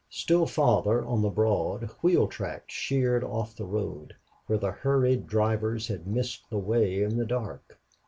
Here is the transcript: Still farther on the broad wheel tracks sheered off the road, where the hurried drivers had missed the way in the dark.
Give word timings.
Still 0.09 0.47
farther 0.47 1.05
on 1.05 1.21
the 1.21 1.29
broad 1.29 1.83
wheel 2.01 2.27
tracks 2.27 2.73
sheered 2.73 3.23
off 3.23 3.55
the 3.55 3.65
road, 3.67 4.15
where 4.47 4.57
the 4.57 4.71
hurried 4.71 5.27
drivers 5.27 5.89
had 5.89 6.07
missed 6.07 6.49
the 6.49 6.57
way 6.57 7.03
in 7.03 7.17
the 7.17 7.25
dark. 7.27 7.79